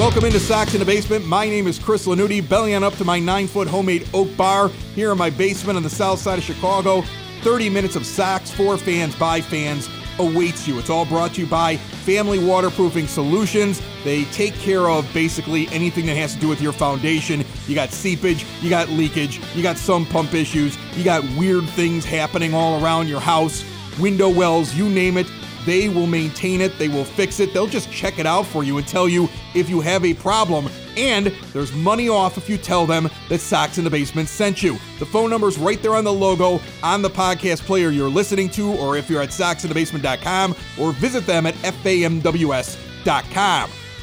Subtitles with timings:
[0.00, 1.26] Welcome into Sox in the Basement.
[1.26, 4.68] My name is Chris Lanuti, belly on up to my nine foot homemade oak bar
[4.94, 7.02] here in my basement on the south side of Chicago.
[7.42, 10.78] 30 minutes of Sox for fans by fans awaits you.
[10.78, 13.82] It's all brought to you by Family Waterproofing Solutions.
[14.02, 17.44] They take care of basically anything that has to do with your foundation.
[17.68, 22.06] You got seepage, you got leakage, you got some pump issues, you got weird things
[22.06, 23.66] happening all around your house,
[23.98, 25.26] window wells, you name it.
[25.66, 28.78] They will maintain it, they will fix it, they'll just check it out for you
[28.78, 30.68] and tell you if you have a problem.
[30.96, 34.74] And there's money off if you tell them that Sox in the Basement sent you.
[34.98, 38.72] The phone number's right there on the logo on the podcast player you're listening to,
[38.74, 42.10] or if you're at soxinthebasement.com, or visit them at famws.com.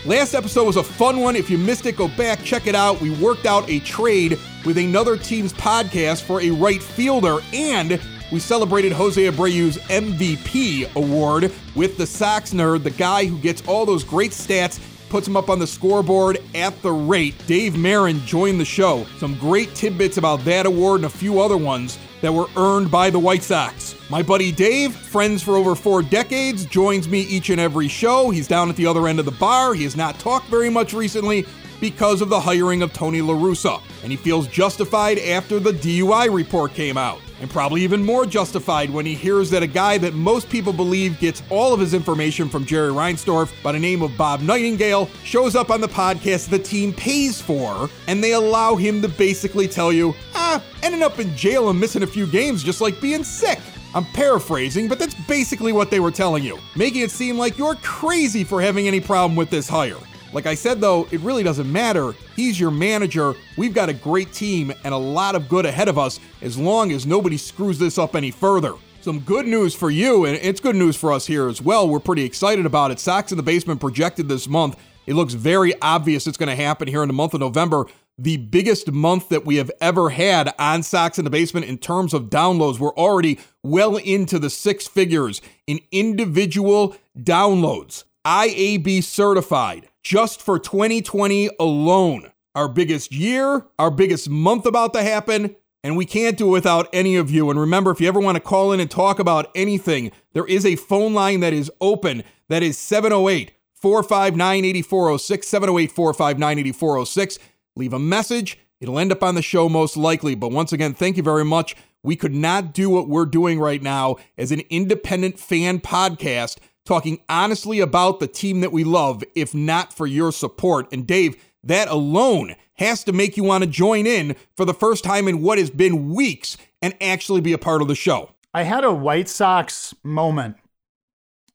[0.05, 1.35] Last episode was a fun one.
[1.35, 3.01] If you missed it, go back, check it out.
[3.01, 7.99] We worked out a trade with another team's podcast for a right fielder, and
[8.31, 13.85] we celebrated Jose Abreu's MVP award with the Sox nerd, the guy who gets all
[13.85, 17.35] those great stats, puts them up on the scoreboard at the rate.
[17.47, 19.05] Dave Marin joined the show.
[19.19, 23.09] Some great tidbits about that award and a few other ones that were earned by
[23.09, 23.95] the White Sox.
[24.09, 28.29] My buddy Dave, friends for over four decades, joins me each and every show.
[28.29, 29.73] He's down at the other end of the bar.
[29.73, 31.45] He has not talked very much recently
[31.79, 36.33] because of the hiring of Tony La Russa, and he feels justified after the DUI
[36.33, 37.21] report came out.
[37.39, 41.19] And probably even more justified when he hears that a guy that most people believe
[41.19, 45.55] gets all of his information from Jerry Reinsdorf by the name of Bob Nightingale shows
[45.55, 49.93] up on the podcast the team pays for, and they allow him to basically tell
[49.93, 53.59] you, ah, ending up in jail and missing a few games just like being sick.
[53.93, 57.75] I'm paraphrasing, but that's basically what they were telling you, making it seem like you're
[57.75, 59.97] crazy for having any problem with this hire.
[60.33, 62.13] Like I said, though, it really doesn't matter.
[62.35, 63.33] He's your manager.
[63.57, 66.91] We've got a great team and a lot of good ahead of us as long
[66.91, 68.73] as nobody screws this up any further.
[69.01, 71.87] Some good news for you, and it's good news for us here as well.
[71.87, 72.99] We're pretty excited about it.
[72.99, 74.77] Sox in the Basement projected this month.
[75.05, 77.85] It looks very obvious it's going to happen here in the month of November.
[78.17, 82.13] The biggest month that we have ever had on Sox in the Basement in terms
[82.13, 82.79] of downloads.
[82.79, 88.03] We're already well into the six figures in individual downloads.
[88.25, 92.31] IAB certified just for 2020 alone.
[92.55, 96.87] Our biggest year, our biggest month about to happen, and we can't do it without
[96.93, 97.49] any of you.
[97.49, 100.65] And remember, if you ever want to call in and talk about anything, there is
[100.65, 102.23] a phone line that is open.
[102.47, 105.45] That is 708 459 8406.
[105.45, 107.39] 708 459 8406.
[107.75, 108.59] Leave a message.
[108.79, 110.35] It'll end up on the show most likely.
[110.35, 111.75] But once again, thank you very much.
[112.01, 117.19] We could not do what we're doing right now as an independent fan podcast talking
[117.29, 120.87] honestly about the team that we love, if not for your support.
[120.91, 125.03] And Dave, that alone has to make you want to join in for the first
[125.03, 128.31] time in what has been weeks and actually be a part of the show.
[128.53, 130.57] I had a White Sox moment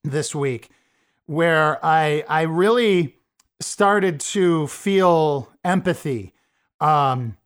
[0.04, 0.68] this week
[1.26, 3.16] where I I really
[3.60, 6.34] started to feel empathy,
[6.80, 7.36] um,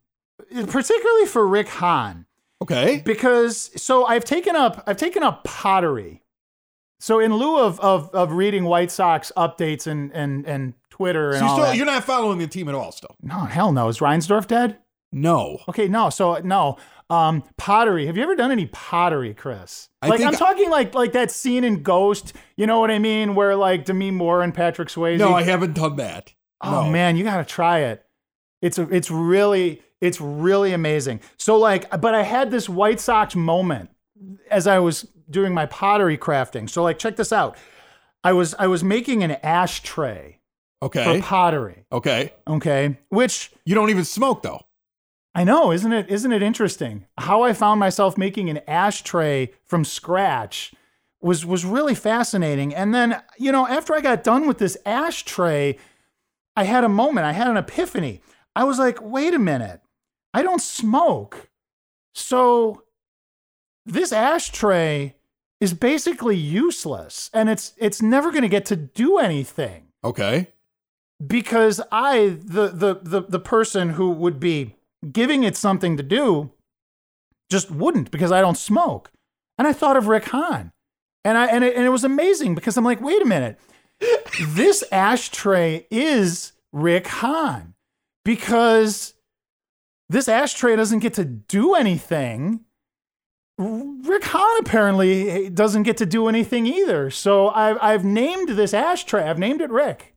[0.51, 2.27] particularly for Rick Hahn.
[2.63, 3.03] Okay.
[3.05, 6.23] Because so I've taken up I've taken up pottery
[6.99, 11.39] so in lieu of of, of reading White Sox updates and and and Twitter and
[11.39, 13.17] So you're, all still, that, you're not following the team at all still?
[13.23, 14.79] no hell no is Reinsdorf dead?
[15.13, 15.61] No.
[15.69, 16.11] Okay, no.
[16.11, 16.77] So no.
[17.09, 18.07] Um, pottery.
[18.07, 19.89] Have you ever done any pottery, Chris?
[20.03, 22.33] I like I'm talking like like that scene in Ghost.
[22.57, 23.35] You know what I mean?
[23.37, 25.19] Where like Demi Moore and Patrick Swayze.
[25.19, 26.35] No, I haven't done that.
[26.61, 26.91] Oh No.
[26.91, 28.05] man, you got to try it.
[28.61, 31.21] It's a, it's really it's really amazing.
[31.39, 33.91] So like, but I had this White Sox moment
[34.51, 36.69] as I was doing my pottery crafting.
[36.69, 37.57] So like, check this out.
[38.25, 40.41] I was I was making an ashtray
[40.83, 41.05] Okay.
[41.21, 41.85] for pottery.
[41.91, 42.33] Okay.
[42.47, 44.61] Okay, which You don't even smoke though.
[45.35, 46.09] I know, isn't it?
[46.09, 50.73] Isn't it interesting how I found myself making an ashtray from scratch?
[51.21, 52.75] Was was really fascinating.
[52.75, 55.79] And then you know, after I got done with this ashtray,
[56.57, 57.27] I had a moment.
[57.27, 58.23] I had an epiphany.
[58.55, 59.83] I was like, wait a minute,
[60.33, 61.51] I don't smoke,
[62.15, 62.83] so
[63.85, 65.16] this ashtray
[65.61, 70.49] is basically useless, and it's it's never going to get to do anything Okay.
[71.27, 74.77] because I, the, the the the person who would be
[75.13, 76.51] giving it something to do,
[77.51, 79.11] just wouldn't because I don't smoke.
[79.59, 80.73] And I thought of Rick Hahn,
[81.25, 83.59] and I and it, and it was amazing because I'm like, wait a minute,
[84.51, 87.73] this ashtray is Rick Hahn
[88.27, 89.15] because
[90.11, 92.66] this ashtray doesn't get to do anything.
[93.59, 97.11] Rick Hahn apparently eh, doesn't get to do anything either.
[97.11, 99.25] So I've I've named this ashtray.
[99.25, 100.15] I've named it Rick.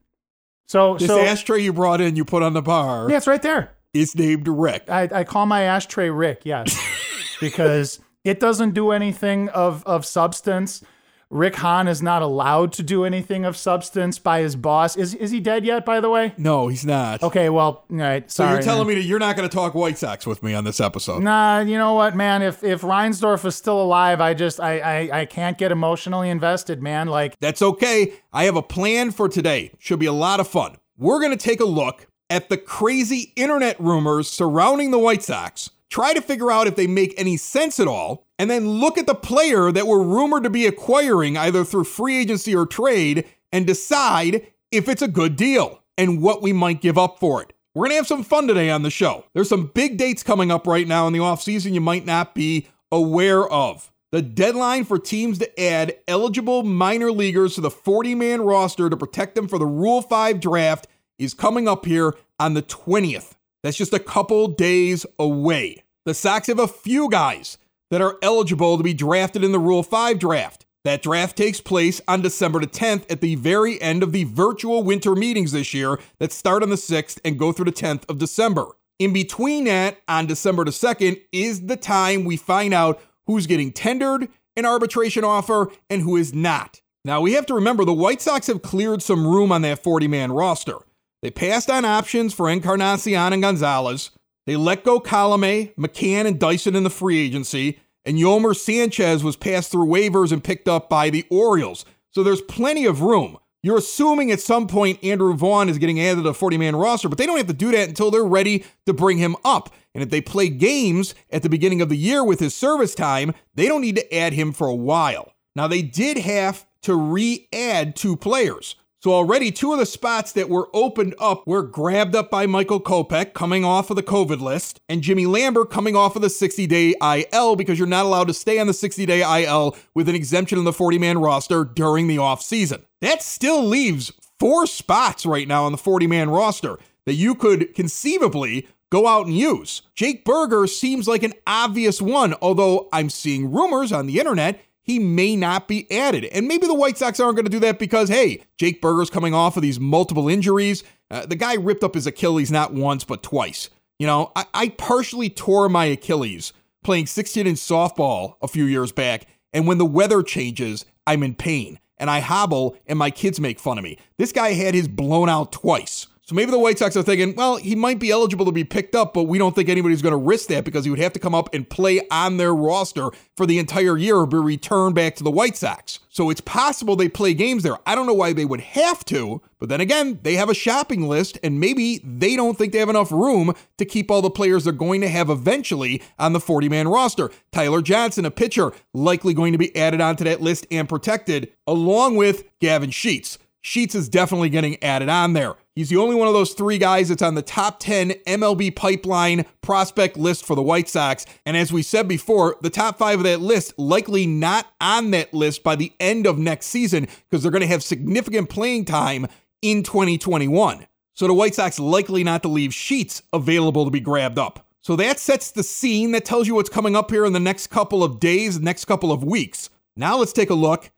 [0.66, 3.42] So This so ashtray you brought in, you put on the bar, yeah, it's right
[3.42, 3.72] there.
[3.92, 4.88] It's named Rick.
[4.88, 6.78] I, I call my ashtray Rick, yes,
[7.40, 10.82] because it doesn't do anything of of substance.
[11.30, 14.96] Rick Hahn is not allowed to do anything of substance by his boss.
[14.96, 15.86] Is is he dead yet?
[15.86, 16.34] By the way.
[16.36, 17.22] No, he's not.
[17.22, 18.28] Okay, well, all right.
[18.28, 20.64] So you're telling me that you're not going to talk White Sox with me on
[20.64, 21.22] this episode?
[21.22, 22.42] Nah, you know what, man?
[22.42, 26.82] If if Reinsdorf is still alive, I just I I, I can't get emotionally invested,
[26.82, 27.06] man.
[27.06, 28.12] Like That's okay.
[28.32, 29.70] I have a plan for today.
[29.78, 30.78] Should be a lot of fun.
[30.98, 35.70] We're going to take a look at the crazy internet rumors surrounding the White Sox,
[35.90, 39.06] try to figure out if they make any sense at all, and then look at
[39.06, 43.66] the player that we're rumored to be acquiring either through free agency or trade and
[43.66, 47.52] decide if it's a good deal and what we might give up for it.
[47.74, 49.26] We're going to have some fun today on the show.
[49.34, 52.66] There's some big dates coming up right now in the offseason you might not be
[52.90, 53.92] aware of.
[54.10, 58.96] The deadline for teams to add eligible minor leaguers to the 40 man roster to
[58.96, 60.88] protect them for the Rule 5 draft
[61.18, 63.32] is coming up here on the 20th.
[63.62, 65.84] That's just a couple days away.
[66.06, 67.58] The Sox have a few guys
[67.90, 70.66] that are eligible to be drafted in the Rule 5 draft.
[70.84, 74.82] That draft takes place on December the 10th at the very end of the virtual
[74.82, 78.18] winter meetings this year that start on the 6th and go through the 10th of
[78.18, 78.66] December.
[78.98, 83.72] In between that, on December the 2nd, is the time we find out who's getting
[83.72, 86.80] tendered an arbitration offer and who is not.
[87.04, 90.08] Now, we have to remember the White Sox have cleared some room on that 40
[90.08, 90.76] man roster.
[91.22, 94.10] They passed on options for Encarnacion and Gonzalez.
[94.46, 97.80] They let go Colome, McCann, and Dyson in the free agency.
[98.04, 101.84] And Yolmer Sanchez was passed through waivers and picked up by the Orioles.
[102.10, 103.38] So there's plenty of room.
[103.62, 107.10] You're assuming at some point Andrew Vaughn is getting added to the 40 man roster,
[107.10, 109.74] but they don't have to do that until they're ready to bring him up.
[109.94, 113.34] And if they play games at the beginning of the year with his service time,
[113.54, 115.34] they don't need to add him for a while.
[115.54, 118.76] Now, they did have to re add two players.
[119.02, 122.82] So already two of the spots that were opened up were grabbed up by Michael
[122.82, 126.66] Kopech coming off of the COVID list and Jimmy Lambert coming off of the 60
[126.66, 130.14] day IL because you're not allowed to stay on the 60 day IL with an
[130.14, 132.84] exemption in the 40 man roster during the offseason.
[133.00, 137.74] That still leaves four spots right now on the 40 man roster that you could
[137.74, 139.80] conceivably go out and use.
[139.94, 144.98] Jake Burger seems like an obvious one, although I'm seeing rumors on the internet he
[144.98, 146.24] may not be added.
[146.26, 149.34] And maybe the White Sox aren't going to do that because, hey, Jake Burger's coming
[149.34, 150.82] off of these multiple injuries.
[151.10, 153.68] Uh, the guy ripped up his Achilles not once, but twice.
[153.98, 158.92] You know, I, I partially tore my Achilles playing 16 inch softball a few years
[158.92, 159.26] back.
[159.52, 163.60] And when the weather changes, I'm in pain and I hobble and my kids make
[163.60, 163.98] fun of me.
[164.16, 166.06] This guy had his blown out twice.
[166.30, 168.94] So maybe the White Sox are thinking, well, he might be eligible to be picked
[168.94, 171.18] up, but we don't think anybody's going to risk that because he would have to
[171.18, 175.16] come up and play on their roster for the entire year or be returned back
[175.16, 175.98] to the White Sox.
[176.08, 177.78] So it's possible they play games there.
[177.84, 181.08] I don't know why they would have to, but then again, they have a shopping
[181.08, 184.62] list and maybe they don't think they have enough room to keep all the players
[184.62, 187.32] they're going to have eventually on the 40 man roster.
[187.50, 192.14] Tyler Johnson, a pitcher, likely going to be added onto that list and protected, along
[192.14, 193.36] with Gavin Sheets.
[193.62, 195.54] Sheets is definitely getting added on there.
[195.80, 199.46] He's the only one of those three guys that's on the top 10 MLB pipeline
[199.62, 201.24] prospect list for the White Sox.
[201.46, 205.32] And as we said before, the top five of that list likely not on that
[205.32, 209.26] list by the end of next season because they're going to have significant playing time
[209.62, 210.86] in 2021.
[211.14, 214.66] So the White Sox likely not to leave Sheets available to be grabbed up.
[214.82, 216.12] So that sets the scene.
[216.12, 219.12] That tells you what's coming up here in the next couple of days, next couple
[219.12, 219.70] of weeks.
[219.96, 220.90] Now let's take a look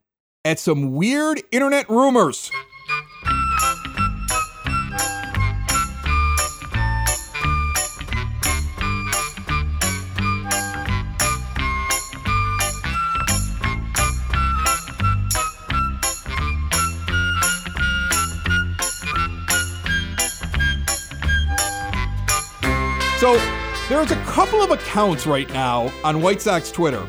[0.44, 2.50] at some weird internet rumors.
[23.22, 23.36] So
[23.88, 27.06] there's a couple of accounts right now on White Sox Twitter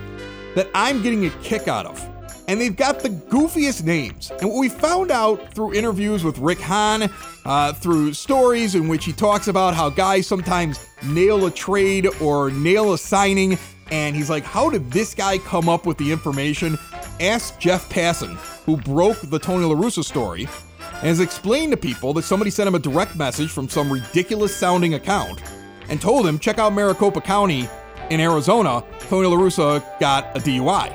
[0.54, 2.08] that I'm getting a kick out of.
[2.48, 4.32] And they've got the goofiest names.
[4.40, 7.10] And what we found out through interviews with Rick Hahn,
[7.46, 12.52] uh, through stories in which he talks about how guys sometimes nail a trade or
[12.52, 13.58] nail a signing.
[13.90, 16.78] And he's like, how did this guy come up with the information?
[17.22, 18.36] Ask Jeff Passan,
[18.68, 22.68] who broke the Tony La Russa story, and has explained to people that somebody sent
[22.68, 25.42] him a direct message from some ridiculous sounding account
[25.90, 27.68] and told him, check out Maricopa County
[28.10, 28.84] in Arizona.
[29.00, 30.94] Tony La Russa got a DUI.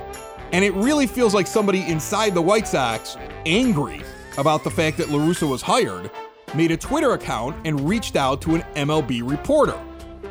[0.53, 4.01] And it really feels like somebody inside the White Sox, angry
[4.39, 6.11] about the fact that La Russa was hired,
[6.55, 9.79] made a Twitter account and reached out to an MLB reporter.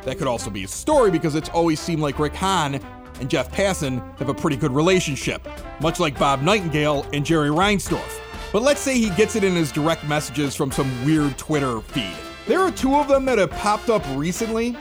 [0.04, 2.80] That could also be a story because it's always seemed like Rick Hahn
[3.20, 5.48] and Jeff Passan have a pretty good relationship,
[5.82, 8.22] much like Bob Nightingale and Jerry Reinsdorf.
[8.54, 12.16] But let's say he gets it in his direct messages from some weird Twitter feed.
[12.48, 14.72] There are two of them that have popped up recently.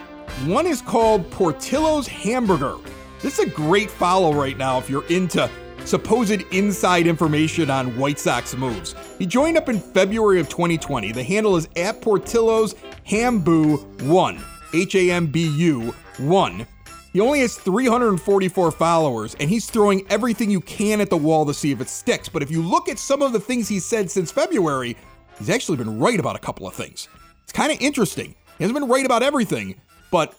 [0.44, 2.76] One is called Portillo's Hamburger.
[3.20, 5.50] This is a great follow right now if you're into
[5.84, 8.94] supposed inside information on White Sox moves.
[9.18, 11.10] He joined up in February of 2020.
[11.10, 14.40] The handle is at Portillo's Hambu1,
[14.72, 16.66] H A M B U 1.
[17.12, 21.54] He only has 344 followers, and he's throwing everything you can at the wall to
[21.54, 22.28] see if it sticks.
[22.28, 24.96] But if you look at some of the things he's said since February,
[25.38, 27.08] he's actually been right about a couple of things.
[27.46, 28.34] It's kind of interesting.
[28.58, 30.36] He hasn't been right about everything, but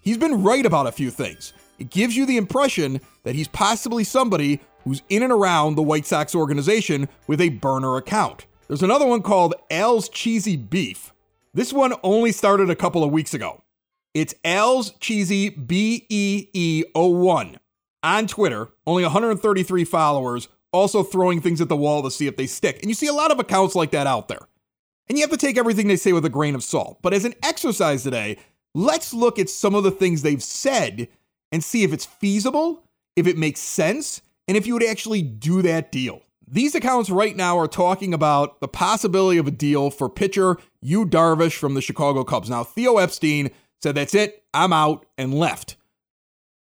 [0.00, 1.52] he's been right about a few things.
[1.78, 6.04] It gives you the impression that he's possibly somebody who's in and around the White
[6.04, 8.46] Sox organization with a burner account.
[8.66, 11.12] There's another one called Al's Cheesy Beef.
[11.54, 13.62] This one only started a couple of weeks ago.
[14.12, 17.56] It's Al's Cheesy B E E O 1
[18.02, 22.48] on Twitter, only 133 followers, also throwing things at the wall to see if they
[22.48, 22.80] stick.
[22.80, 24.48] And you see a lot of accounts like that out there.
[25.08, 26.98] And you have to take everything they say with a grain of salt.
[27.02, 28.38] But as an exercise today,
[28.74, 31.08] let's look at some of the things they've said
[31.50, 32.84] and see if it's feasible,
[33.16, 36.22] if it makes sense, and if you would actually do that deal.
[36.50, 41.04] These accounts right now are talking about the possibility of a deal for pitcher Yu
[41.04, 42.48] Darvish from the Chicago Cubs.
[42.48, 43.50] Now, Theo Epstein
[43.82, 45.76] said, That's it, I'm out, and left.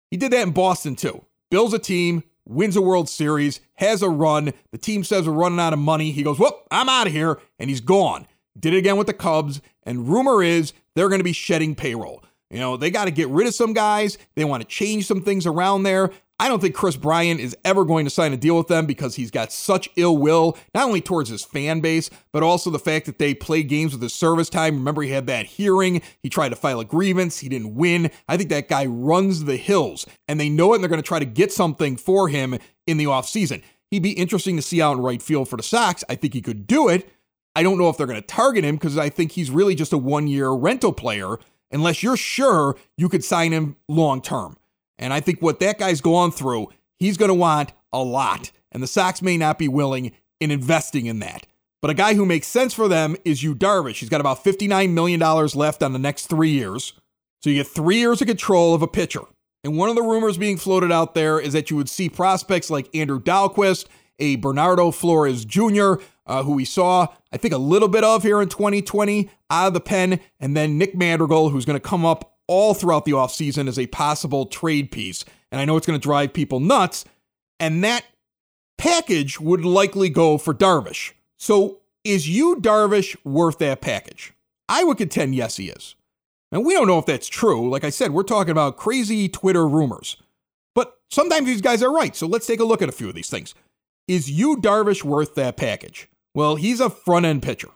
[0.09, 1.25] He did that in Boston too.
[1.51, 4.53] Builds a team, wins a World Series, has a run.
[4.71, 6.12] The team says we're running out of money.
[6.12, 8.27] He goes, Whoop, I'm out of here, and he's gone.
[8.60, 12.24] Did it again with the Cubs, and rumor is they're going to be shedding payroll.
[12.50, 14.17] You know, they got to get rid of some guys.
[14.36, 16.12] They want to change some things around there.
[16.39, 19.15] I don't think Kris Bryant is ever going to sign a deal with them because
[19.15, 23.05] he's got such ill will, not only towards his fan base, but also the fact
[23.05, 24.75] that they play games with his service time.
[24.75, 26.01] Remember, he had that hearing.
[26.22, 27.39] He tried to file a grievance.
[27.39, 28.12] He didn't win.
[28.27, 31.07] I think that guy runs the hills, and they know it, and they're going to
[31.07, 33.63] try to get something for him in the offseason.
[33.89, 36.03] He'd be interesting to see out in right field for the Sox.
[36.10, 37.10] I think he could do it.
[37.55, 39.93] I don't know if they're going to target him because I think he's really just
[39.93, 41.38] a one year rental player
[41.72, 44.57] unless you're sure you could sign him long term.
[45.00, 46.67] And I think what that guy's going through,
[46.98, 48.51] he's going to want a lot.
[48.72, 51.45] And the Sox may not be willing in investing in that.
[51.81, 54.00] But a guy who makes sense for them is Yu Darvish.
[54.00, 56.93] He's got about $59 million left on the next three years.
[57.41, 59.22] So you get three years of control of a pitcher.
[59.65, 62.69] And one of the rumors being floated out there is that you would see prospects
[62.69, 65.95] like Andrew Dalquist, a Bernardo Flores Jr.,
[66.25, 69.74] uh, who we saw, I think, a little bit of here in 2020 out of
[69.74, 73.68] the pen, and then Nick Madrigal, who's going to come up all throughout the offseason
[73.68, 75.25] as a possible trade piece.
[75.51, 77.06] And I know it's going to drive people nuts.
[77.60, 78.06] And that
[78.77, 81.13] package would likely go for Darvish.
[81.38, 84.34] So is Yu Darvish worth that package?
[84.68, 85.96] I would contend yes, he is.
[86.51, 87.70] And we don't know if that's true.
[87.70, 90.18] Like I said, we're talking about crazy Twitter rumors.
[90.75, 92.15] But sometimes these guys are right.
[92.15, 93.56] So let's take a look at a few of these things.
[94.08, 96.10] Is Yu Darvish worth that package?
[96.33, 97.69] Well, he's a front end pitcher.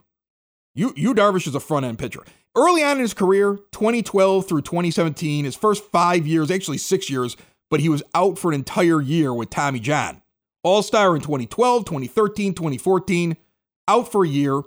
[0.73, 2.23] Yu, Yu Darvish is a front end pitcher.
[2.55, 7.37] Early on in his career, 2012 through 2017, his first five years, actually six years,
[7.69, 10.21] but he was out for an entire year with Tommy John.
[10.63, 13.37] All star in 2012, 2013, 2014,
[13.87, 14.61] out for a year,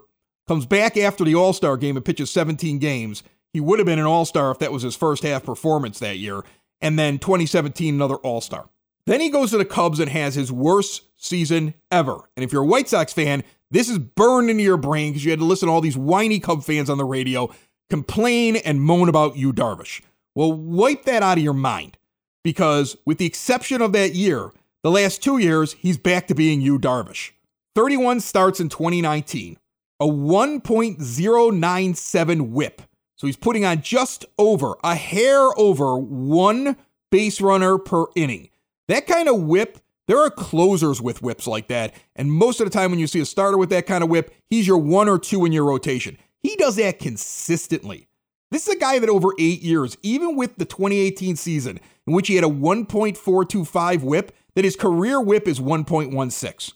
[0.47, 3.23] comes back after the All Star game and pitches 17 games.
[3.53, 6.19] He would have been an All Star if that was his first half performance that
[6.19, 6.43] year.
[6.81, 8.69] And then 2017, another All Star.
[9.07, 12.19] Then he goes to the Cubs and has his worst season ever.
[12.37, 15.31] And if you're a White Sox fan, this is burned into your brain because you
[15.31, 17.49] had to listen to all these whiny Cub fans on the radio
[17.89, 20.03] complain and moan about Yu Darvish.
[20.35, 21.97] Well, wipe that out of your mind
[22.43, 24.51] because, with the exception of that year,
[24.83, 27.33] the last two years, he's back to being Yu Darvish.
[27.75, 29.59] 31 starts in 2019,
[30.01, 32.83] a 1.097 whip.
[33.17, 36.77] So he's putting on just over, a hair over one
[37.11, 38.49] base runner per inning.
[38.89, 39.79] That kind of whip,
[40.11, 41.95] there are closers with whips like that.
[42.17, 44.35] And most of the time, when you see a starter with that kind of whip,
[44.49, 46.19] he's your one or two in your rotation.
[46.43, 48.09] He does that consistently.
[48.51, 52.27] This is a guy that over eight years, even with the 2018 season, in which
[52.27, 56.73] he had a 1.425 whip, that his career whip is 1.16.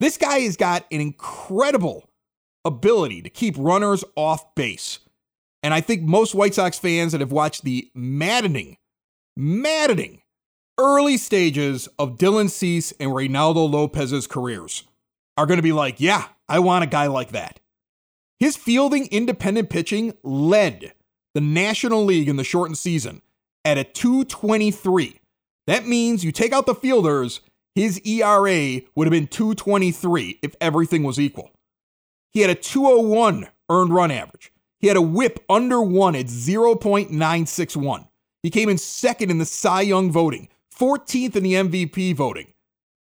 [0.00, 2.08] This guy has got an incredible
[2.64, 5.00] ability to keep runners off base.
[5.62, 8.78] And I think most White Sox fans that have watched the maddening,
[9.36, 10.22] maddening
[10.78, 14.84] early stages of Dylan Cease and Reynaldo Lopez's careers
[15.36, 17.60] are going to be like, yeah, I want a guy like that.
[18.40, 20.92] His fielding independent pitching led
[21.34, 23.22] the National League in the shortened season
[23.64, 25.20] at a 223.
[25.66, 27.40] That means you take out the fielders,
[27.74, 31.50] his ERA would have been 223 if everything was equal.
[32.32, 34.52] He had a 201 earned run average.
[34.80, 38.08] he had a whip under one at 0.961.
[38.42, 42.52] He came in second in the Cy Young voting, 14th in the MVP voting.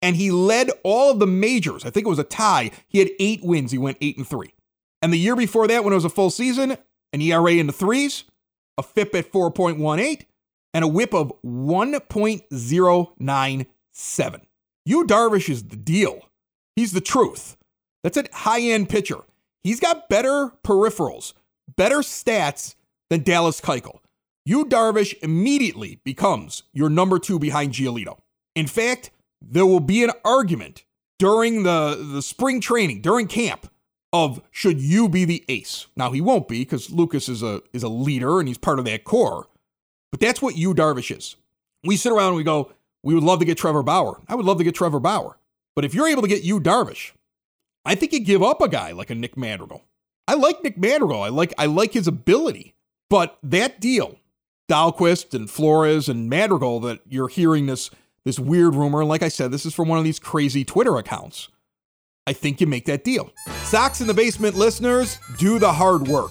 [0.02, 1.84] And he led all of the majors.
[1.84, 2.70] I think it was a tie.
[2.88, 3.72] He had eight wins.
[3.72, 4.54] He went eight and three.
[5.02, 6.76] And the year before that, when it was a full season,
[7.12, 8.24] an ERA in the threes,
[8.78, 10.24] a FIP at 4.18,
[10.72, 14.40] and a whip of 1.097.
[14.86, 16.22] Yu Darvish is the deal.
[16.76, 17.56] He's the truth.
[18.02, 19.18] That's a high end pitcher.
[19.62, 21.34] He's got better peripherals,
[21.76, 22.74] better stats
[23.10, 23.98] than Dallas Keuchel.
[24.50, 28.18] Yu Darvish immediately becomes your number two behind Giolito.
[28.56, 30.82] In fact, there will be an argument
[31.20, 33.70] during the, the spring training, during camp,
[34.12, 35.86] of should you be the ace.
[35.94, 38.84] Now he won't be because Lucas is a is a leader and he's part of
[38.86, 39.46] that core.
[40.10, 41.36] But that's what Yu Darvish is.
[41.84, 42.72] We sit around and we go,
[43.04, 44.20] we would love to get Trevor Bauer.
[44.26, 45.38] I would love to get Trevor Bauer.
[45.76, 47.12] But if you're able to get Yu Darvish,
[47.84, 49.84] I think you give up a guy like a Nick Madrigal.
[50.26, 51.22] I like Nick Madrigal.
[51.22, 52.74] I like I like his ability.
[53.08, 54.19] But that deal,
[54.70, 57.90] Dalquist and Flores and Madrigal, that you're hearing this
[58.24, 60.96] this weird rumor, and like I said, this is from one of these crazy Twitter
[60.96, 61.48] accounts.
[62.26, 63.32] I think you make that deal.
[63.64, 66.30] Sox in the Basement listeners, do the hard work.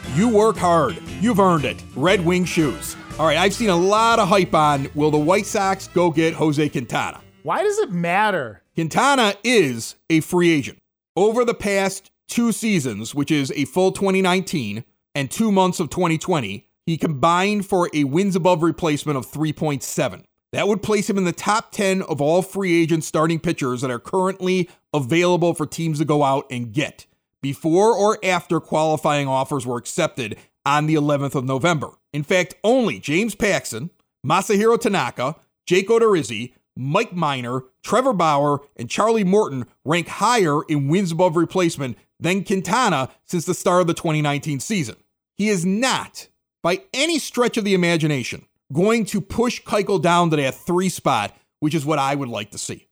[0.13, 1.81] You work hard, you've earned it.
[1.95, 2.97] Red Wing Shoes.
[3.17, 6.33] All right, I've seen a lot of hype on will the White Sox go get
[6.33, 7.21] Jose Quintana?
[7.43, 8.61] Why does it matter?
[8.75, 10.79] Quintana is a free agent.
[11.15, 14.83] Over the past two seasons, which is a full 2019
[15.15, 20.25] and two months of 2020, he combined for a wins above replacement of 3.7.
[20.51, 23.91] That would place him in the top 10 of all free agent starting pitchers that
[23.91, 27.05] are currently available for teams to go out and get
[27.41, 31.89] before or after qualifying offers were accepted on the 11th of November.
[32.13, 33.89] In fact, only James Paxton,
[34.25, 41.11] Masahiro Tanaka, Jake Odorizzi, Mike Minor, Trevor Bauer, and Charlie Morton rank higher in wins
[41.11, 44.95] above replacement than Quintana since the start of the 2019 season.
[45.37, 46.27] He is not,
[46.61, 51.35] by any stretch of the imagination, going to push Keuchel down to that three spot,
[51.59, 52.87] which is what I would like to see.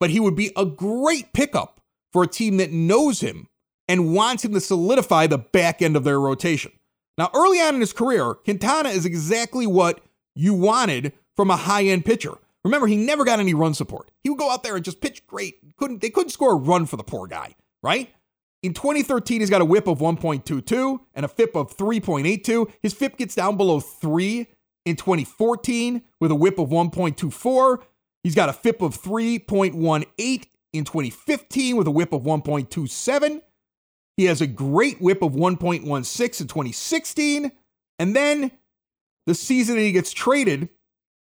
[0.00, 1.80] But he would be a great pickup
[2.12, 3.48] for a team that knows him
[3.92, 6.72] and wants him to solidify the back end of their rotation.
[7.18, 10.00] Now, early on in his career, Quintana is exactly what
[10.34, 12.32] you wanted from a high end pitcher.
[12.64, 14.10] Remember, he never got any run support.
[14.24, 15.76] He would go out there and just pitch great.
[15.76, 18.08] Couldn't they couldn't score a run for the poor guy, right?
[18.62, 22.72] In 2013, he's got a whip of 1.22 and a FIP of 3.82.
[22.80, 24.46] His FIP gets down below three
[24.86, 27.82] in 2014 with a whip of 1.24.
[28.22, 33.42] He's got a FIP of 3.18 in 2015 with a whip of 1.27.
[34.16, 37.52] He has a great whip of 1.16 in 2016.
[37.98, 38.50] And then
[39.26, 40.68] the season that he gets traded,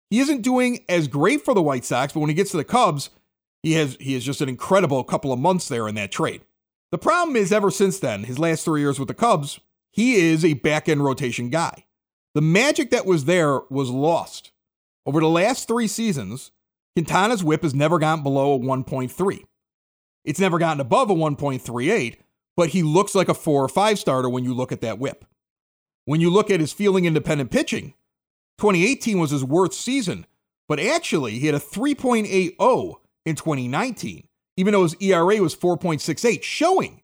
[0.10, 2.64] he isn't doing as great for the White Sox, but when he gets to the
[2.64, 3.10] Cubs,
[3.64, 6.42] he has he has just an incredible couple of months there in that trade.
[6.92, 9.60] The problem is ever since then, his last three years with the Cubs,
[9.92, 11.86] he is a back end rotation guy.
[12.36, 14.52] The magic that was there was lost.
[15.06, 16.52] Over the last three seasons,
[16.96, 19.46] Quintana's whip has never gotten below a 1.3.
[20.24, 22.18] It's never gotten above a 1.38,
[22.56, 25.26] but he looks like a four or five starter when you look at that whip.
[26.06, 27.94] When you look at his fielding independent pitching,
[28.60, 30.26] 2018 was his worst season,
[30.68, 37.02] but actually he had a 3.80 in 2019, even though his ERA was 4.68, showing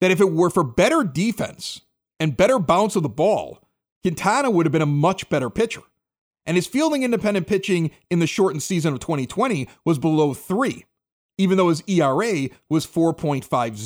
[0.00, 1.80] that if it were for better defense
[2.20, 3.60] and better bounce of the ball,
[4.02, 5.82] Quintana would have been a much better pitcher.
[6.46, 10.84] And his fielding independent pitching in the shortened season of 2020 was below three,
[11.36, 13.76] even though his ERA was 4.50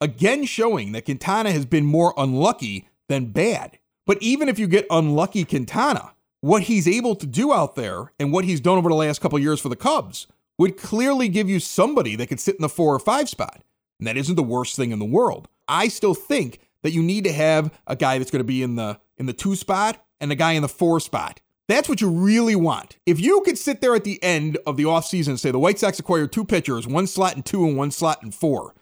[0.00, 3.78] again showing that Quintana has been more unlucky than bad.
[4.06, 8.32] But even if you get unlucky Quintana, what he's able to do out there and
[8.32, 10.26] what he's done over the last couple years for the Cubs
[10.58, 13.62] would clearly give you somebody that could sit in the four or five spot.
[13.98, 15.48] And that isn't the worst thing in the world.
[15.66, 18.76] I still think that you need to have a guy that's going to be in
[18.76, 21.40] the in the two spot and a guy in the four spot.
[21.66, 22.98] That's what you really want.
[23.06, 25.78] If you could sit there at the end of the offseason and say the White
[25.78, 28.74] Sox acquired two pitchers, one slot and two and one slot and four,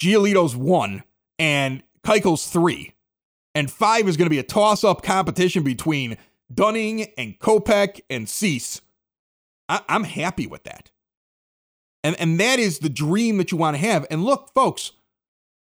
[0.00, 1.02] Giolito's one
[1.38, 2.94] and Keuchel's three,
[3.54, 6.16] and five is going to be a toss up competition between
[6.52, 8.80] Dunning and Kopech and Cease,
[9.68, 10.90] I- I'm happy with that.
[12.04, 14.06] And, and that is the dream that you want to have.
[14.10, 14.92] And look, folks,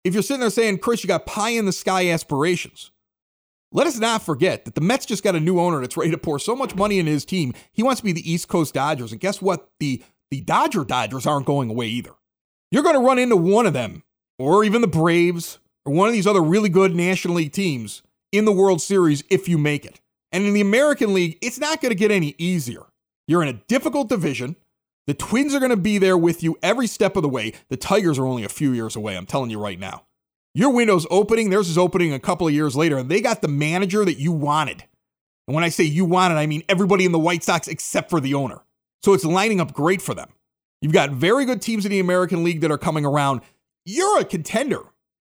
[0.05, 2.91] if you're sitting there saying, Chris, you got pie in the sky aspirations,
[3.71, 6.17] let us not forget that the Mets just got a new owner that's ready to
[6.17, 7.53] pour so much money into his team.
[7.73, 9.11] He wants to be the East Coast Dodgers.
[9.11, 9.69] And guess what?
[9.79, 12.13] The, the Dodger Dodgers aren't going away either.
[12.71, 14.03] You're going to run into one of them,
[14.39, 18.45] or even the Braves, or one of these other really good National League teams in
[18.45, 19.99] the World Series if you make it.
[20.31, 22.83] And in the American League, it's not going to get any easier.
[23.27, 24.55] You're in a difficult division.
[25.07, 27.53] The Twins are going to be there with you every step of the way.
[27.69, 30.03] The Tigers are only a few years away, I'm telling you right now.
[30.53, 33.47] Your window's opening, theirs is opening a couple of years later, and they got the
[33.47, 34.83] manager that you wanted.
[35.47, 38.19] And when I say you wanted, I mean everybody in the White Sox except for
[38.19, 38.61] the owner.
[39.01, 40.29] So it's lining up great for them.
[40.81, 43.41] You've got very good teams in the American League that are coming around.
[43.85, 44.83] You're a contender.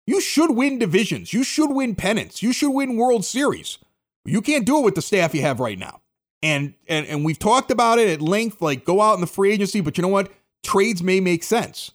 [0.05, 1.33] You should win divisions.
[1.33, 2.41] You should win pennants.
[2.41, 3.77] You should win World Series.
[4.25, 6.01] You can't do it with the staff you have right now.
[6.41, 9.51] And and and we've talked about it at length, like go out in the free
[9.51, 10.31] agency, but you know what?
[10.63, 11.91] Trades may make sense.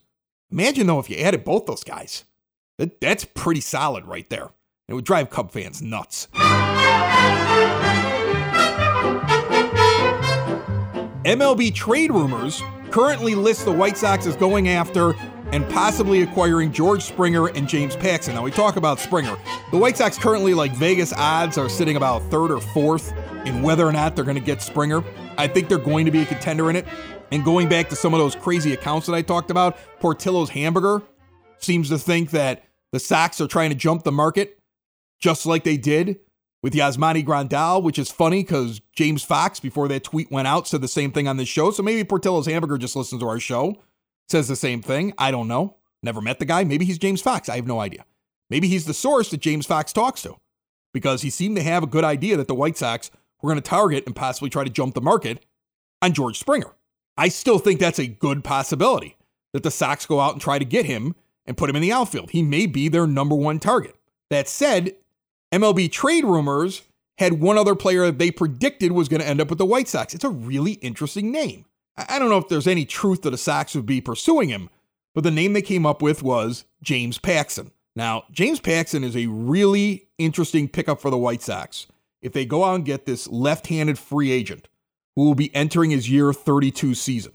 [0.51, 2.25] Imagine though if you added both those guys.
[2.79, 4.49] That, that's pretty solid right there.
[4.89, 6.29] It would drive Cub fans nuts.
[11.25, 15.15] MLB trade rumors currently list the White Sox as going after
[15.53, 18.35] and possibly acquiring George Springer and James Paxton.
[18.35, 19.37] Now we talk about Springer.
[19.71, 23.13] The White Sox currently, like Vegas odds, are sitting about third or fourth
[23.45, 25.05] in whether or not they're going to get Springer.
[25.37, 26.87] I think they're going to be a contender in it.
[27.31, 31.03] And going back to some of those crazy accounts that I talked about, Portillo's Hamburger
[31.59, 34.59] seems to think that the Sox are trying to jump the market
[35.21, 36.19] just like they did
[36.63, 40.81] with Yasmani Grandal, which is funny because James Fox, before that tweet went out, said
[40.81, 41.71] the same thing on this show.
[41.71, 43.77] So maybe Portillo's Hamburger just listens to our show
[44.29, 45.13] says the same thing.
[45.19, 45.77] I don't know.
[46.03, 46.65] Never met the guy.
[46.65, 47.49] Maybe he's James Fox.
[47.49, 48.05] I have no idea.
[48.51, 50.37] Maybe he's the source that James Fox talks to
[50.93, 53.69] because he seemed to have a good idea that the White Sox were going to
[53.69, 55.45] target and possibly try to jump the market
[56.01, 56.75] on George Springer.
[57.17, 59.17] I still think that's a good possibility
[59.53, 61.15] that the Sox go out and try to get him
[61.47, 62.31] and put him in the outfield.
[62.31, 63.97] He may be their number one target.
[64.31, 64.97] That said,
[65.53, 66.83] MLB trade rumors
[67.19, 69.89] had one other player that they predicted was going to end up with the White
[69.89, 70.15] Sox.
[70.15, 71.67] It's a really interesting name.
[71.97, 74.71] I don't know if there's any truth that the Sox would be pursuing him,
[75.15, 77.71] but the name they came up with was James Paxton.
[77.95, 81.87] Now, James Paxton is a really interesting pickup for the White Sox
[82.23, 84.69] if they go out and get this left handed free agent
[85.17, 87.33] who will be entering his year 32 season.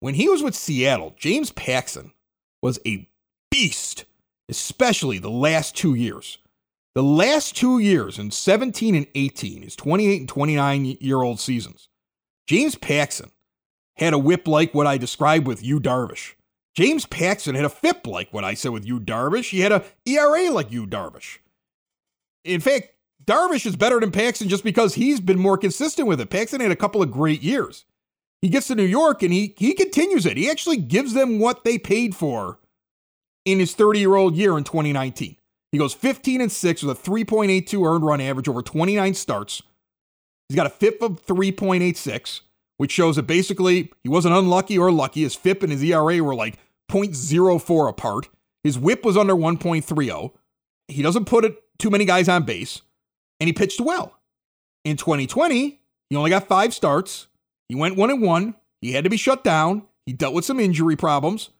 [0.00, 2.12] When he was with Seattle, James Paxton
[2.62, 3.08] was a
[3.50, 4.06] beast,
[4.48, 6.38] especially the last two years.
[6.94, 11.88] The last two years in 17 and 18, his 28 and 29 year old seasons,
[12.48, 13.30] James Paxton
[14.00, 16.34] had a whip like what I described with Yu Darvish.
[16.74, 19.50] James Paxton had a FIP like what I said with Yu Darvish.
[19.50, 21.38] He had a ERA like Yu Darvish.
[22.44, 26.30] In fact, Darvish is better than Paxton just because he's been more consistent with it.
[26.30, 27.84] Paxton had a couple of great years.
[28.40, 30.38] He gets to New York and he he continues it.
[30.38, 32.58] He actually gives them what they paid for
[33.44, 35.36] in his 30-year-old year in 2019.
[35.72, 39.62] He goes 15 and 6 with a 3.82 earned run average over 29 starts.
[40.48, 42.40] He's got a FIP of 3.86
[42.80, 45.20] which shows that basically he wasn't unlucky or lucky.
[45.20, 46.58] His FIP and his ERA were like
[46.90, 48.30] 0.04 apart.
[48.64, 50.32] His whip was under 1.30.
[50.88, 52.80] He doesn't put it, too many guys on base,
[53.38, 54.16] and he pitched well.
[54.82, 57.26] In 2020, he only got five starts.
[57.68, 58.54] He went one and one.
[58.80, 59.82] He had to be shut down.
[60.06, 61.50] He dealt with some injury problems.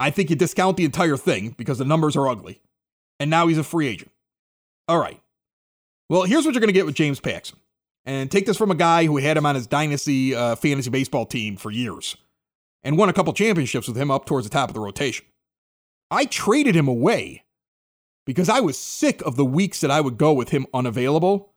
[0.00, 2.60] I think you discount the entire thing because the numbers are ugly.
[3.20, 4.10] And now he's a free agent.
[4.88, 5.20] All right.
[6.08, 7.60] Well, here's what you're going to get with James Paxton.
[8.06, 11.26] And take this from a guy who had him on his dynasty uh, fantasy baseball
[11.26, 12.16] team for years
[12.84, 15.26] and won a couple championships with him up towards the top of the rotation.
[16.08, 17.44] I traded him away
[18.24, 21.52] because I was sick of the weeks that I would go with him unavailable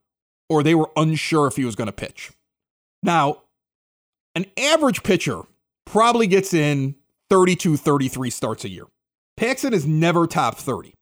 [0.50, 2.32] or they were unsure if he was going to pitch.
[3.04, 3.44] Now,
[4.34, 5.44] an average pitcher
[5.86, 6.96] probably gets in
[7.30, 8.86] 32, 33 starts a year.
[9.38, 10.94] Paxton is never top 30.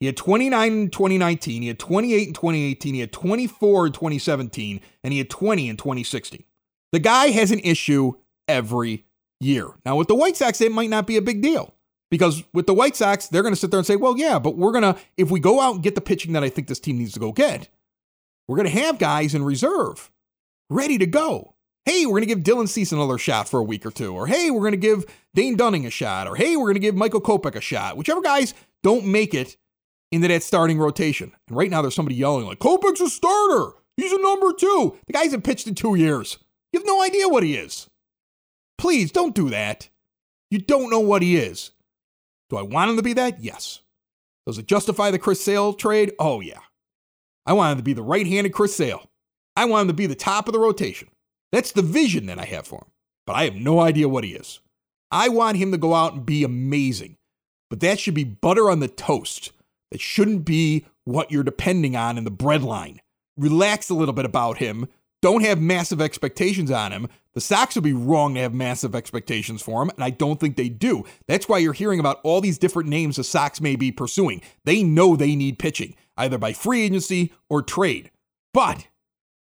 [0.00, 4.80] He had 29 in 2019, he had 28 in 2018, he had 24 in 2017,
[5.02, 6.44] and he had 20 in 2016.
[6.92, 8.12] The guy has an issue
[8.46, 9.04] every
[9.40, 9.68] year.
[9.84, 11.74] Now, with the White Sox, it might not be a big deal
[12.10, 14.56] because with the White Sox, they're going to sit there and say, well, yeah, but
[14.56, 16.80] we're going to, if we go out and get the pitching that I think this
[16.80, 17.68] team needs to go get,
[18.46, 20.10] we're going to have guys in reserve
[20.70, 21.54] ready to go.
[21.84, 24.14] Hey, we're going to give Dylan Cease another shot for a week or two.
[24.14, 26.26] Or hey, we're going to give Dane Dunning a shot.
[26.26, 27.96] Or hey, we're going to give Michael Kopech a shot.
[27.96, 29.56] Whichever guys don't make it
[30.10, 31.32] into that starting rotation.
[31.48, 33.72] And right now there's somebody yelling like, Kopech's a starter.
[33.96, 34.96] He's a number two.
[35.06, 36.38] The guy hasn't pitched in two years.
[36.72, 37.88] You have no idea what he is.
[38.76, 39.88] Please don't do that.
[40.50, 41.72] You don't know what he is.
[42.48, 43.42] Do I want him to be that?
[43.42, 43.80] Yes.
[44.46, 46.12] Does it justify the Chris Sale trade?
[46.18, 46.60] Oh, yeah.
[47.44, 49.04] I want him to be the right handed Chris Sale.
[49.56, 51.08] I want him to be the top of the rotation.
[51.52, 52.90] That's the vision that I have for him.
[53.26, 54.60] But I have no idea what he is.
[55.10, 57.16] I want him to go out and be amazing.
[57.68, 59.52] But that should be butter on the toast.
[59.90, 62.98] That shouldn't be what you're depending on in the breadline.
[63.36, 64.88] Relax a little bit about him.
[65.20, 67.08] Don't have massive expectations on him.
[67.34, 70.56] The Sox would be wrong to have massive expectations for him, and I don't think
[70.56, 71.04] they do.
[71.26, 74.42] That's why you're hearing about all these different names the Sox may be pursuing.
[74.64, 78.10] They know they need pitching, either by free agency or trade.
[78.52, 78.88] But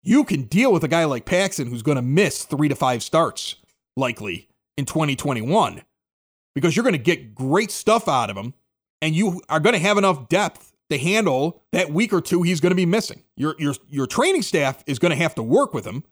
[0.04, 3.04] you can deal with a guy like Paxton who's going to miss three to five
[3.04, 3.56] starts,
[3.95, 4.47] likely,
[4.78, 5.82] in 2021,
[6.56, 8.54] because you're going to get great stuff out of him,
[9.01, 12.60] and you are going to have enough depth to handle that week or two he's
[12.60, 13.23] going to be missing.
[13.36, 16.03] Your, your, your training staff is going to have to work with him.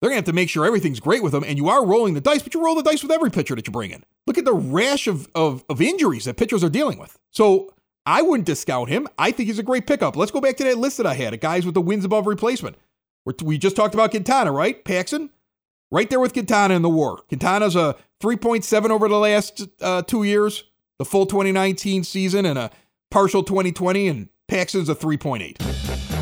[0.00, 2.14] They're going to have to make sure everything's great with him, and you are rolling
[2.14, 4.04] the dice, but you roll the dice with every pitcher that you bring in.
[4.26, 7.18] Look at the rash of, of, of injuries that pitchers are dealing with.
[7.30, 7.72] So
[8.04, 9.08] I wouldn't discount him.
[9.18, 10.16] I think he's a great pickup.
[10.16, 12.26] Let's go back to that list that I had of guys with the wins above
[12.26, 12.76] replacement.
[13.42, 14.84] We just talked about Quintana, right?
[14.84, 15.30] Paxton?
[15.90, 17.22] Right there with Quintana in the war.
[17.28, 20.64] Quintana's a 3.7 over the last uh, two years,
[20.98, 22.70] the full 2019 season, and a
[23.10, 26.13] partial 2020, and Paxton's a 3.8.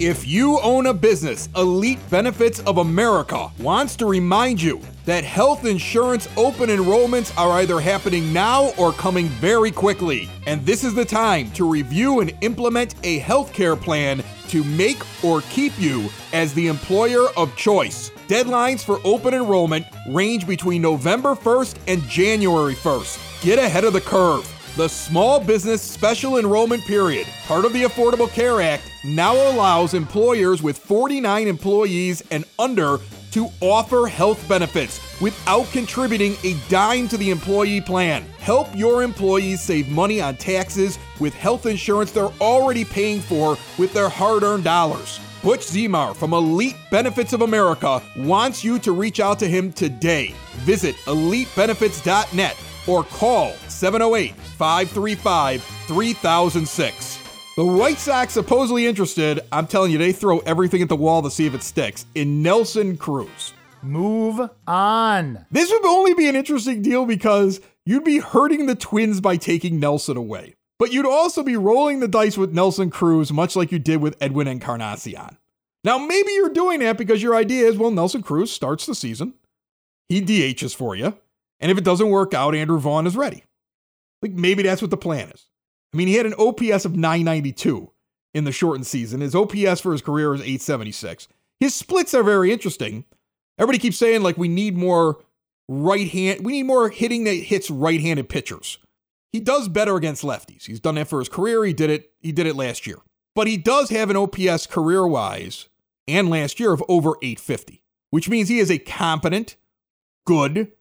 [0.00, 5.66] If you own a business, Elite Benefits of America wants to remind you that health
[5.66, 10.30] insurance open enrollments are either happening now or coming very quickly.
[10.46, 15.42] And this is the time to review and implement a healthcare plan to make or
[15.50, 18.10] keep you as the employer of choice.
[18.26, 23.42] Deadlines for open enrollment range between November 1st and January 1st.
[23.42, 24.50] Get ahead of the curve.
[24.78, 30.62] The Small Business Special Enrollment Period, part of the Affordable Care Act, now allows employers
[30.62, 32.98] with 49 employees and under
[33.32, 38.22] to offer health benefits without contributing a dime to the employee plan.
[38.38, 43.92] Help your employees save money on taxes with health insurance they're already paying for with
[43.92, 45.20] their hard earned dollars.
[45.42, 50.34] Butch Zimar from Elite Benefits of America wants you to reach out to him today.
[50.58, 57.19] Visit elitebenefits.net or call 708 535 3006.
[57.60, 61.30] The White Sox supposedly interested, I'm telling you, they throw everything at the wall to
[61.30, 63.52] see if it sticks, in Nelson Cruz.
[63.82, 65.44] Move on.
[65.50, 69.78] This would only be an interesting deal because you'd be hurting the Twins by taking
[69.78, 70.54] Nelson away.
[70.78, 74.16] But you'd also be rolling the dice with Nelson Cruz, much like you did with
[74.22, 75.36] Edwin Encarnacion.
[75.84, 79.34] Now, maybe you're doing that because your idea is well, Nelson Cruz starts the season,
[80.08, 81.14] he DHs for you,
[81.58, 83.44] and if it doesn't work out, Andrew Vaughn is ready.
[84.22, 85.49] Like maybe that's what the plan is.
[85.92, 87.90] I mean, he had an OPS of 992
[88.34, 89.20] in the shortened season.
[89.20, 91.28] His OPS for his career is 876.
[91.58, 93.04] His splits are very interesting.
[93.58, 95.22] Everybody keeps saying like we need more
[95.68, 98.78] right hand, we need more hitting that hits right-handed pitchers.
[99.32, 100.66] He does better against lefties.
[100.66, 101.64] He's done that for his career.
[101.64, 102.10] He did it.
[102.20, 102.98] He did it last year.
[103.34, 105.68] But he does have an OPS career-wise
[106.08, 109.56] and last year of over 850, which means he is a competent,
[110.26, 110.72] good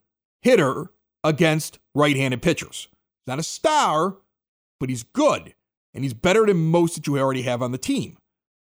[0.41, 0.91] hitter
[1.23, 2.87] against right-handed pitchers.
[2.89, 4.17] He's not a star,
[4.79, 5.53] but he's good,
[5.93, 8.17] and he's better than most that you already have on the team.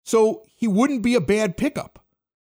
[0.05, 2.05] So he wouldn't be a bad pickup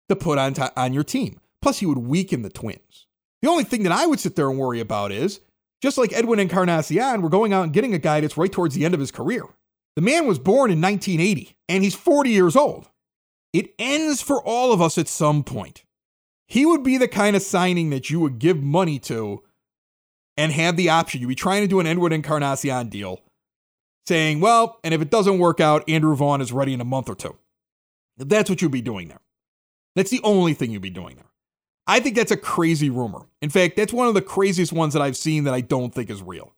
[0.08, 1.40] to put on, t- on your team.
[1.60, 3.06] Plus, he would weaken the Twins.
[3.42, 5.40] The only thing that I would sit there and worry about is
[5.82, 8.84] just like Edwin Encarnacion, we're going out and getting a guy that's right towards the
[8.84, 9.44] end of his career.
[9.96, 12.88] The man was born in 1980, and he's 40 years old.
[13.52, 15.84] It ends for all of us at some point.
[16.46, 19.42] He would be the kind of signing that you would give money to
[20.36, 21.20] and have the option.
[21.20, 23.20] You'd be trying to do an Edwin Encarnacion deal,
[24.06, 27.08] saying, well, and if it doesn't work out, Andrew Vaughn is ready in a month
[27.08, 27.36] or two.
[28.16, 29.20] That's what you'd be doing there.
[29.94, 31.30] That's the only thing you'd be doing there.
[31.86, 33.26] I think that's a crazy rumor.
[33.40, 36.10] In fact, that's one of the craziest ones that I've seen that I don't think
[36.10, 36.52] is real.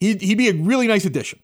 [0.00, 1.40] He'd, he'd be a really nice addition.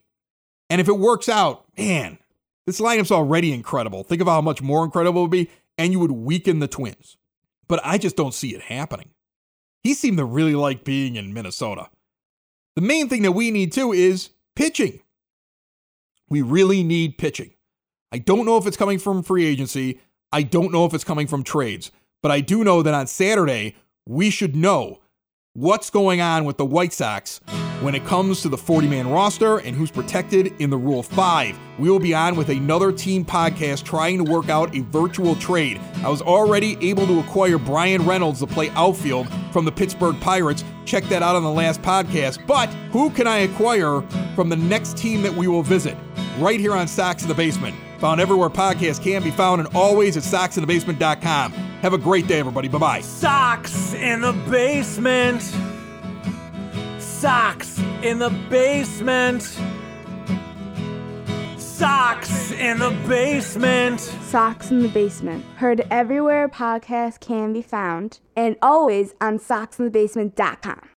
[0.69, 2.19] And if it works out, man,
[2.65, 4.03] this lineup's already incredible.
[4.03, 7.17] Think of how much more incredible it would be, and you would weaken the Twins.
[7.67, 9.09] But I just don't see it happening.
[9.83, 11.89] He seemed to really like being in Minnesota.
[12.75, 15.01] The main thing that we need too is pitching.
[16.29, 17.51] We really need pitching.
[18.11, 19.99] I don't know if it's coming from free agency.
[20.31, 21.91] I don't know if it's coming from trades.
[22.23, 23.75] But I do know that on Saturday,
[24.07, 25.00] we should know
[25.53, 27.41] what's going on with the White Sox
[27.81, 31.59] when it comes to the 40 man roster and who's protected in the Rule 5.
[31.77, 35.81] We will be on with another team podcast trying to work out a virtual trade.
[36.05, 40.63] I was already able to acquire Bryan Reynolds to play outfield from the Pittsburgh Pirates.
[40.85, 42.47] Check that out on the last podcast.
[42.47, 44.01] But who can I acquire
[44.35, 45.97] from the next team that we will visit?
[46.39, 47.75] Right here on Sox in the Basement.
[48.01, 51.51] Found everywhere podcasts can be found and always at soxinthebasement.com.
[51.51, 52.67] Have a great day, everybody.
[52.67, 53.01] Bye bye.
[53.01, 55.43] Sox in the basement.
[56.99, 59.43] Sox in the basement.
[61.59, 63.99] Sox in the basement.
[63.99, 65.45] Sox in the Basement.
[65.57, 70.89] Heard everywhere podcasts can be found and always on soxinthebasement.com.